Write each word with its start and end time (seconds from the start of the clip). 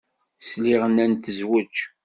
Sliɣ 0.39 0.81
nnan 0.87 1.13
tezweǧ. 1.13 1.77